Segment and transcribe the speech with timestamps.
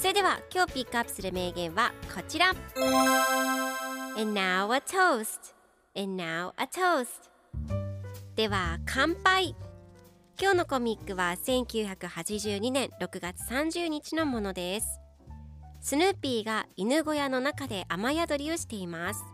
[0.00, 2.50] それでは今日ピックアップする名言はこちら。
[4.16, 5.52] And now a toast.
[5.96, 7.08] And now a toast.
[8.36, 9.56] では乾杯。
[10.40, 15.00] 今日のコミックは1982年6月30日のものです。
[15.80, 19.24] スヌーピーが犬小屋の中で雨宿りをしています。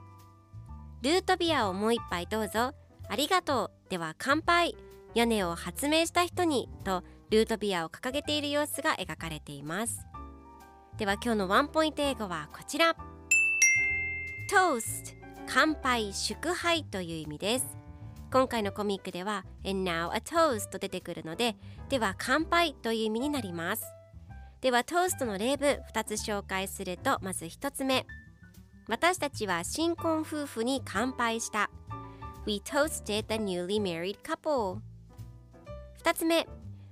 [1.03, 2.73] ルートビアをもう一杯どうぞ。
[3.11, 3.91] ありがとう。
[3.91, 4.75] では乾杯。
[5.15, 10.07] 屋根を発明した人にとルートビアを掲げている様子が描かれています。
[10.97, 12.95] では今日のワンポイント英語はこちら。
[14.49, 15.17] Toast
[15.49, 17.67] 乾杯祝杯という意味です。
[18.33, 21.57] 今回のコミックでは And now a toast と出てくるので
[21.89, 23.83] では乾杯という意味になります。
[24.61, 28.07] ではトーストの例文2つ紹介するとまず1つ目。
[28.87, 31.71] 私たちは新婚夫婦に乾杯した。
[32.47, 34.79] We toasted the newly married couple
[36.05, 36.47] 2つ目。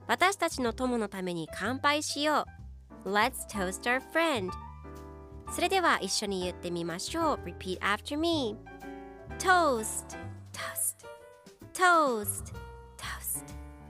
[0.09, 2.62] 私たちの友のために乾杯しよう。
[3.05, 4.51] Let's toast our friend
[5.53, 8.57] それでは一緒に言ってみましょう Repeat after me
[9.39, 10.17] Toast
[10.53, 11.05] Toast
[11.75, 12.53] Toast
[12.97, 13.45] Toast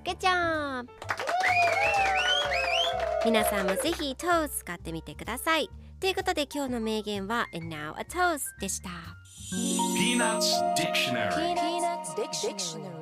[0.04, 0.88] Good job!
[3.24, 8.88] 皆さんもぜひ Toast 使ってみてくださいということで今日の名言は And now a toast でした
[9.54, 13.01] Peanuts Dictionary Peanuts Dictionary